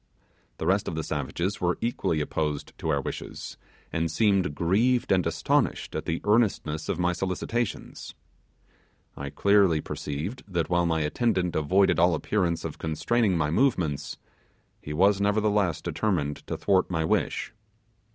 The 0.57 0.65
rest 0.65 0.87
of 0.87 0.95
the 0.95 1.03
savages 1.03 1.61
were 1.61 1.77
equally 1.79 2.21
opposed 2.21 2.73
to 2.79 2.89
our 2.89 2.99
wishes, 3.01 3.55
and 3.93 4.09
seemed 4.09 4.55
grieved 4.55 5.11
and 5.11 5.27
astonished 5.27 5.93
at 5.93 6.05
the 6.05 6.21
earnestness 6.23 6.89
of 6.89 6.97
my 6.97 7.13
solicitations. 7.13 8.15
I 9.15 9.29
clearly 9.29 9.79
perceived 9.79 10.41
that 10.51 10.71
while 10.71 10.87
my 10.87 11.01
attendant 11.01 11.55
avoided 11.55 11.99
all 11.99 12.15
appearance 12.15 12.65
of 12.65 12.79
constraining 12.79 13.37
my 13.37 13.51
movements, 13.51 14.17
he 14.81 14.91
was 14.91 15.21
nevertheless 15.21 15.83
determined 15.83 16.37
to 16.47 16.57
thwart 16.57 16.89
my 16.89 17.05
wishes. 17.05 17.51